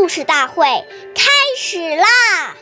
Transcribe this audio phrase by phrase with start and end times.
[0.00, 0.64] 故事大会
[1.14, 2.56] 开始啦！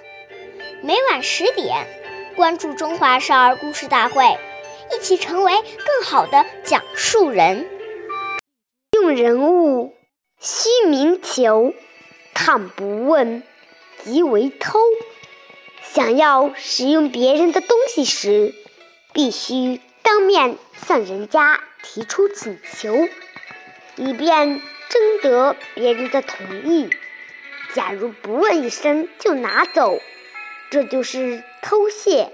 [0.82, 1.86] 每晚十点，
[2.34, 4.24] 关注《中华少儿故事大会》，
[4.92, 7.70] 一起成为更好的讲述人。
[8.90, 9.94] 用人物
[10.40, 11.72] 须明求，
[12.34, 13.44] 倘不问，
[14.02, 14.80] 即为偷。
[15.94, 18.52] 想要使用别人的东西时，
[19.12, 20.58] 必须当面
[20.88, 23.08] 向人家提出请求，
[23.94, 26.90] 以便征得别人的同意。
[27.74, 30.00] 假如不问一声就拿走，
[30.70, 32.32] 这就是偷窃。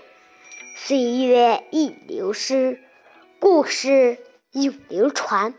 [0.77, 2.81] 岁月易流失，
[3.41, 4.19] 故事
[4.53, 5.55] 永流传。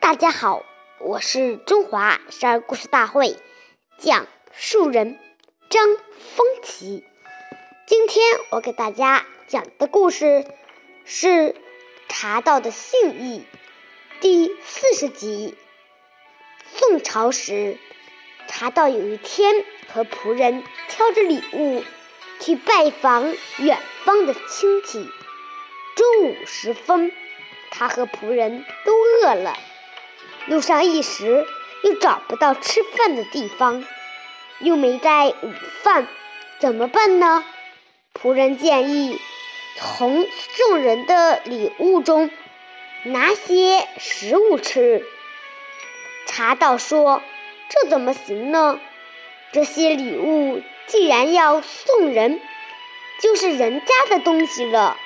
[0.00, 0.62] 大家好，
[1.00, 3.36] 我是中华少儿故事大会
[3.98, 5.18] 讲述人
[5.70, 7.02] 张风奇。
[7.86, 10.44] 今天我给大家讲的故事
[11.06, 11.26] 是
[12.08, 13.44] 《茶道的信义》
[14.20, 15.56] 第四十集。
[16.66, 17.78] 宋朝时，
[18.58, 21.84] 茶道有一天和仆人挑着礼物
[22.40, 25.10] 去拜访远方的亲戚。
[25.94, 27.12] 中午时分，
[27.70, 29.58] 他和仆人都饿了，
[30.46, 31.46] 路上一时
[31.82, 33.84] 又找不到吃饭的地方，
[34.60, 36.08] 又没带午饭，
[36.58, 37.44] 怎么办呢？
[38.14, 39.20] 仆人建议
[39.76, 40.26] 从
[40.56, 42.30] 众人的礼物中
[43.04, 45.04] 拿些食物吃。
[46.26, 47.20] 茶道说
[47.68, 48.80] ：“这怎么行呢？
[49.52, 52.40] 这些礼物既然要送人，
[53.20, 54.96] 就是人家的东西了，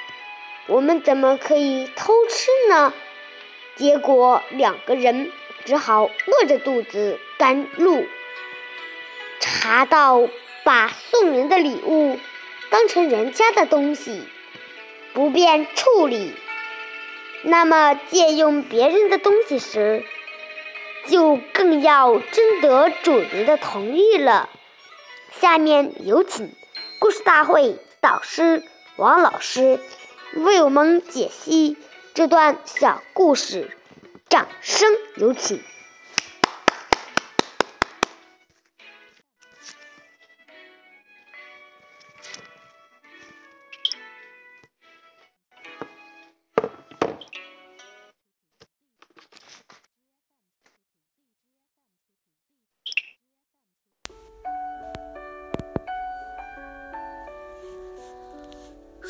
[0.67, 2.93] 我们怎么可以偷吃呢？”
[3.77, 5.31] 结果两个人
[5.65, 8.05] 只好饿着肚子赶路。
[9.41, 10.29] 茶道
[10.65, 12.19] 把送人的礼物。
[12.71, 14.23] 当成人家的东西，
[15.13, 16.33] 不便处理，
[17.43, 20.05] 那么借用别人的东西时，
[21.07, 24.49] 就更要征得主人的同意了。
[25.41, 26.53] 下面有请
[26.99, 28.63] 故事大会导师
[28.97, 29.81] 王老师
[30.35, 31.77] 为我们解析
[32.15, 33.71] 这段小故事，
[34.29, 35.63] 掌声有请。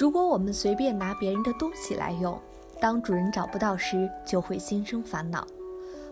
[0.00, 2.40] 如果我们随便拿别人的东西来用，
[2.80, 5.46] 当主人找不到时，就会心生烦恼。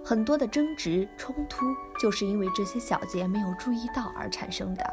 [0.04, 1.64] 很多的争执冲突，
[1.98, 4.84] 就是因为这些小节没有注意到而产生的。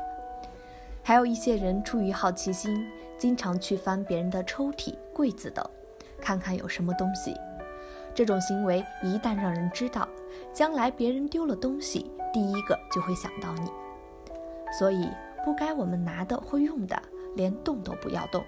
[1.03, 5.69] 还有一些人出于好奇心，经常去翻别人的抽屉、柜子等，
[6.21, 7.35] 看看有什么东西。
[8.13, 10.07] 这种行为一旦让人知道，
[10.53, 13.69] 将来别人丢了东西，第一个就会想到你。
[14.79, 15.09] 所以，
[15.43, 16.97] 不该我们拿的或用的，
[17.35, 18.41] 连动都不要动。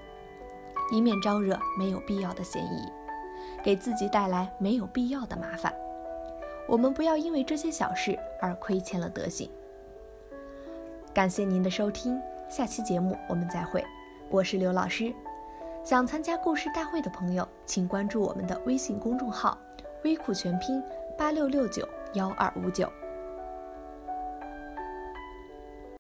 [0.92, 2.92] 以免招惹没有必要的嫌疑，
[3.64, 5.74] 给自己带来没有必要的麻烦。
[6.68, 9.50] 我们不要因为这些小事而亏欠了德行。
[11.14, 13.84] 感谢您的收听，下期节目我们再会。
[14.30, 15.14] 我是刘老师。
[15.84, 19.58] 想参加故事大会的朋友，请关注我们的微信公众号
[20.04, 20.84] “微库全拼
[21.18, 22.92] 八六六九幺二五九”。